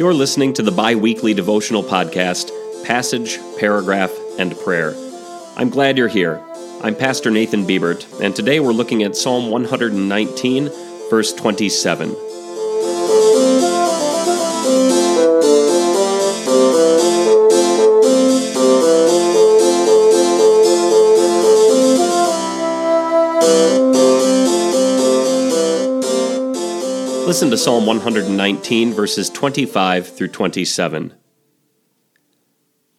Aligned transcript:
You're 0.00 0.14
listening 0.14 0.54
to 0.54 0.62
the 0.62 0.72
bi 0.72 0.94
weekly 0.94 1.34
devotional 1.34 1.84
podcast, 1.84 2.50
Passage, 2.86 3.38
Paragraph, 3.58 4.10
and 4.38 4.58
Prayer. 4.60 4.94
I'm 5.58 5.68
glad 5.68 5.98
you're 5.98 6.08
here. 6.08 6.42
I'm 6.82 6.96
Pastor 6.96 7.30
Nathan 7.30 7.66
Biebert, 7.66 8.06
and 8.18 8.34
today 8.34 8.60
we're 8.60 8.72
looking 8.72 9.02
at 9.02 9.14
Psalm 9.14 9.50
119, 9.50 10.70
verse 11.10 11.34
27. 11.34 12.16
Listen 27.30 27.50
to 27.50 27.56
Psalm 27.56 27.86
119, 27.86 28.92
verses 28.92 29.30
25 29.30 30.16
through 30.16 30.26
27. 30.26 31.14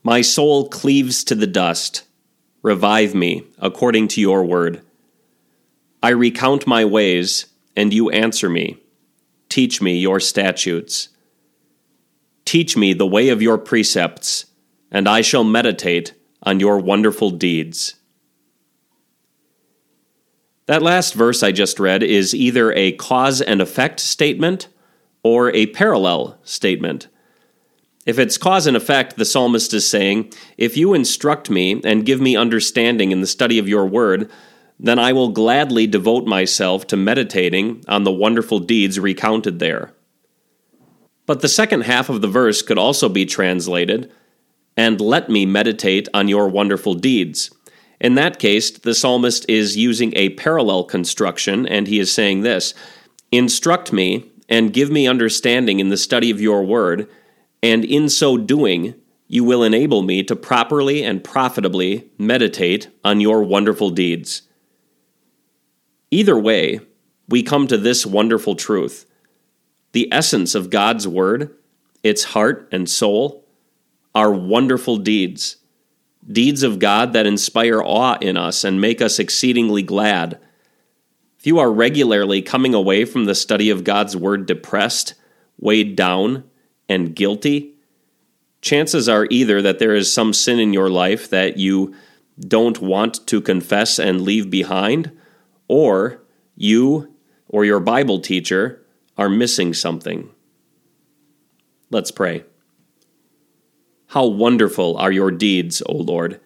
My 0.04 0.22
soul 0.22 0.70
cleaves 0.70 1.26
to 1.26 1.36
the 1.36 1.46
dust. 1.46 2.04
Revive 2.62 3.14
me 3.14 3.44
according 3.60 4.08
to 4.08 4.22
your 4.22 4.46
word. 4.46 4.84
I 6.02 6.12
recount 6.12 6.66
my 6.66 6.86
ways, 6.86 7.48
and 7.76 7.94
you 7.94 8.10
answer 8.10 8.48
me. 8.48 8.78
Teach 9.50 9.82
me 9.82 9.98
your 9.98 10.22
statutes. 10.22 11.10
Teach 12.46 12.78
me 12.78 12.94
the 12.94 13.06
way 13.06 13.28
of 13.28 13.42
your 13.42 13.58
precepts, 13.58 14.46
and 14.90 15.10
I 15.10 15.20
shall 15.20 15.44
meditate 15.44 16.14
on 16.42 16.62
your 16.62 16.78
wonderful 16.78 17.32
deeds. 17.32 17.96
That 20.72 20.82
last 20.82 21.16
verse 21.16 21.44
I 21.44 21.52
just 21.52 21.82
read 21.82 22.02
is 22.02 22.34
either 22.34 22.72
a 22.72 22.94
cause 22.94 23.42
and 23.42 23.60
effect 23.60 24.00
statement 24.00 24.70
or 25.22 25.54
a 25.54 25.66
parallel 25.66 26.40
statement. 26.44 27.10
If 28.06 28.18
it's 28.18 28.38
cause 28.38 28.68
and 28.68 28.78
effect, 28.78 29.18
the 29.18 29.26
psalmist 29.26 29.74
is 29.74 29.86
saying, 29.86 30.32
If 30.58 30.78
you 30.78 30.94
instruct 30.94 31.50
me 31.50 31.82
and 31.84 32.06
give 32.06 32.22
me 32.22 32.38
understanding 32.38 33.12
in 33.12 33.20
the 33.20 33.28
study 33.28 33.60
of 33.60 33.68
your 33.68 33.86
word, 33.86 34.32
then 34.80 34.98
I 34.98 35.12
will 35.12 35.28
gladly 35.28 35.88
devote 35.88 36.26
myself 36.26 36.88
to 36.88 36.96
meditating 36.96 37.84
on 37.90 38.06
the 38.06 38.12
wonderful 38.14 38.60
deeds 38.60 38.98
recounted 38.98 39.60
there. 39.60 39.92
But 41.26 41.42
the 41.42 41.50
second 41.50 41.82
half 41.82 42.08
of 42.08 42.22
the 42.22 42.30
verse 42.30 42.62
could 42.62 42.78
also 42.78 43.10
be 43.10 43.26
translated, 43.26 44.10
And 44.78 45.02
let 45.02 45.28
me 45.28 45.46
meditate 45.46 46.08
on 46.14 46.30
your 46.30 46.48
wonderful 46.48 46.94
deeds. 46.94 47.52
In 48.02 48.16
that 48.16 48.40
case, 48.40 48.72
the 48.72 48.96
psalmist 48.96 49.46
is 49.48 49.78
using 49.78 50.12
a 50.16 50.30
parallel 50.30 50.86
construction, 50.86 51.68
and 51.68 51.88
he 51.88 52.00
is 52.00 52.12
saying 52.12 52.42
this 52.42 52.74
Instruct 53.32 53.94
me 53.94 54.30
and 54.50 54.74
give 54.74 54.90
me 54.90 55.08
understanding 55.08 55.80
in 55.80 55.90
the 55.90 55.98
study 55.98 56.32
of 56.32 56.42
your 56.42 56.64
word, 56.64 57.08
and 57.62 57.86
in 57.86 58.10
so 58.10 58.38
doing, 58.38 58.96
you 59.28 59.44
will 59.44 59.64
enable 59.64 60.02
me 60.02 60.24
to 60.24 60.36
properly 60.36 61.04
and 61.04 61.24
profitably 61.24 62.10
meditate 62.18 62.90
on 63.04 63.22
your 63.22 63.44
wonderful 63.44 63.92
deeds. 63.92 64.42
Either 66.10 66.38
way, 66.38 66.80
we 67.30 67.44
come 67.44 67.68
to 67.68 67.78
this 67.78 68.04
wonderful 68.04 68.56
truth. 68.56 69.06
The 69.92 70.12
essence 70.12 70.56
of 70.56 70.72
God's 70.72 71.08
Word, 71.08 71.56
its 72.02 72.24
heart 72.24 72.68
and 72.72 72.90
soul, 72.90 73.46
are 74.16 74.34
wonderful 74.34 74.98
deeds 74.98 75.58
deeds 76.30 76.64
of 76.64 76.80
God 76.80 77.14
that 77.14 77.26
inspire 77.26 77.82
awe 77.82 78.18
in 78.22 78.38
us 78.38 78.64
and 78.64 78.82
make 78.82 79.02
us 79.02 79.20
exceedingly 79.20 79.82
glad. 79.82 80.40
If 81.40 81.48
you 81.48 81.60
are 81.60 81.72
regularly 81.72 82.42
coming 82.42 82.74
away 82.74 83.06
from 83.06 83.26
the 83.26 83.36
study 83.36 83.70
of 83.70 83.84
God's 83.84 84.16
Word 84.16 84.46
depressed, 84.46 85.16
weighed 85.60 85.96
down, 85.96 86.44
and 86.88 87.16
guilty, 87.16 87.74
chances 88.62 89.10
are 89.10 89.28
either 89.30 89.62
that 89.62 89.80
there 89.80 89.96
is 89.96 90.14
some 90.14 90.34
sin 90.34 90.60
in 90.60 90.74
your 90.74 90.90
life 90.90 91.30
that 91.30 91.58
you 91.58 91.96
don't 92.40 92.80
want 92.80 93.26
to 93.28 93.42
confess 93.42 93.98
and 94.00 94.22
leave 94.22 94.50
behind, 94.50 95.12
or 95.68 96.22
you 96.56 97.14
or 97.48 97.66
your 97.66 97.80
Bible 97.80 98.20
teacher 98.20 98.86
are 99.18 99.30
missing 99.30 99.74
something. 99.74 100.30
Let's 101.90 102.12
pray. 102.12 102.46
How 104.12 104.26
wonderful 104.26 104.98
are 104.98 105.14
your 105.14 105.32
deeds, 105.32 105.82
O 105.86 105.94
Lord! 105.94 106.42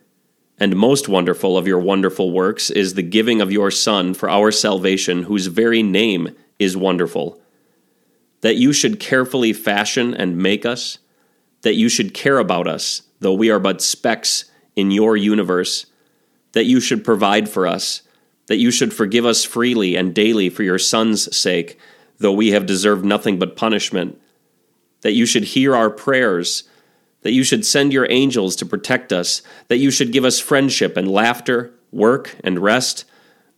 And 0.60 0.76
most 0.76 1.10
wonderful 1.10 1.58
of 1.58 1.66
your 1.66 1.80
wonderful 1.80 2.32
works 2.32 2.70
is 2.70 2.94
the 2.94 3.02
giving 3.02 3.42
of 3.42 3.52
your 3.52 3.72
Son 3.72 4.14
for 4.14 4.30
our 4.30 4.52
salvation, 4.52 5.24
whose 5.24 5.48
very 5.48 5.82
name 5.82 6.36
is 6.60 6.78
wonderful. 6.78 7.42
That 8.42 8.58
you 8.58 8.72
should 8.72 9.00
carefully 9.00 9.52
fashion 9.52 10.14
and 10.14 10.38
make 10.38 10.64
us, 10.64 11.00
that 11.64 11.74
you 11.74 11.90
should 11.90 12.14
care 12.14 12.38
about 12.38 12.68
us, 12.68 13.02
though 13.20 13.34
we 13.34 13.50
are 13.50 13.60
but 13.60 13.82
specks 13.82 14.46
in 14.76 14.92
your 14.92 15.18
universe, 15.18 15.88
that 16.52 16.66
you 16.66 16.80
should 16.80 17.04
provide 17.04 17.50
for 17.50 17.66
us, 17.66 18.04
that 18.46 18.58
you 18.58 18.70
should 18.70 18.94
forgive 18.94 19.26
us 19.26 19.44
freely 19.44 19.96
and 19.96 20.14
daily 20.14 20.50
for 20.50 20.62
your 20.62 20.78
Son's 20.78 21.36
sake, 21.36 21.80
though 22.20 22.32
we 22.32 22.52
have 22.52 22.68
deserved 22.68 23.04
nothing 23.04 23.40
but 23.40 23.58
punishment, 23.58 24.22
that 25.02 25.14
you 25.14 25.26
should 25.26 25.46
hear 25.46 25.76
our 25.76 25.90
prayers 25.90 26.66
that 27.26 27.34
you 27.34 27.44
should 27.44 27.66
send 27.66 27.92
your 27.92 28.06
angels 28.12 28.56
to 28.56 28.68
protect 28.68 29.12
us, 29.12 29.42
that 29.68 29.80
you 29.80 29.90
should 29.90 30.12
give 30.12 30.24
us 30.24 30.40
friendship 30.40 30.96
and 30.96 31.10
laughter, 31.10 31.74
work 31.92 32.36
and 32.44 32.60
rest, 32.60 33.04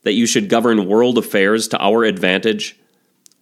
that 0.03 0.13
you 0.13 0.25
should 0.25 0.47
govern 0.47 0.87
world 0.87 1.17
affairs 1.17 1.67
to 1.67 1.77
our 1.77 2.05
advantage. 2.05 2.79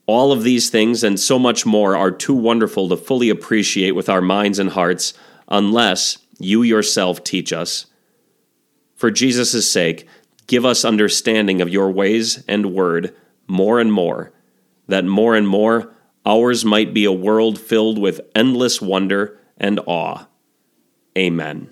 All 0.07 0.31
of 0.31 0.41
these 0.41 0.71
things 0.71 1.03
and 1.03 1.19
so 1.19 1.37
much 1.37 1.63
more 1.63 1.95
are 1.95 2.09
too 2.09 2.33
wonderful 2.33 2.89
to 2.89 2.97
fully 2.97 3.29
appreciate 3.29 3.91
with 3.91 4.09
our 4.09 4.19
minds 4.19 4.57
and 4.57 4.71
hearts 4.71 5.13
unless 5.47 6.17
you 6.39 6.63
yourself 6.63 7.23
teach 7.23 7.53
us. 7.53 7.85
For 8.95 9.11
Jesus' 9.11 9.71
sake, 9.71 10.07
give 10.47 10.65
us 10.65 10.83
understanding 10.83 11.61
of 11.61 11.69
your 11.69 11.91
ways 11.91 12.43
and 12.47 12.73
word 12.73 13.15
more 13.45 13.79
and 13.79 13.93
more, 13.93 14.33
that 14.87 15.05
more 15.05 15.35
and 15.35 15.47
more 15.47 15.93
ours 16.25 16.65
might 16.65 16.95
be 16.95 17.05
a 17.05 17.11
world 17.11 17.59
filled 17.59 17.99
with 17.99 18.21
endless 18.33 18.81
wonder 18.81 19.39
and 19.57 19.79
awe. 19.85 20.25
Amen. 21.17 21.69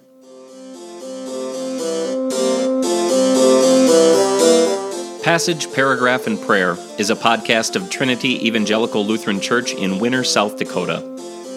Passage, 5.24 5.74
Paragraph, 5.74 6.28
and 6.28 6.40
Prayer 6.42 6.76
is 7.00 7.10
a 7.10 7.16
podcast 7.16 7.78
of 7.78 7.90
Trinity 7.90 8.46
Evangelical 8.46 9.06
Lutheran 9.06 9.40
Church 9.40 9.74
in 9.74 10.00
Winner, 10.00 10.24
South 10.24 10.58
Dakota. 10.58 11.00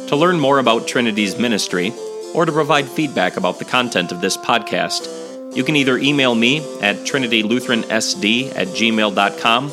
To 0.09 0.17
learn 0.17 0.39
more 0.39 0.61
about 0.61 0.87
Trinity's 0.87 1.37
ministry, 1.37 1.93
or 2.33 2.45
to 2.45 2.53
provide 2.53 2.89
feedback 2.89 3.37
about 3.37 3.59
the 3.59 3.65
content 3.65 4.13
of 4.13 4.21
this 4.21 4.37
podcast, 4.37 5.09
you 5.57 5.65
can 5.65 5.75
either 5.75 5.99
email 5.99 6.35
me 6.35 6.59
at 6.81 6.97
trinitylutheransd 6.97 8.55
at 8.55 8.69
gmail.com 8.69 9.73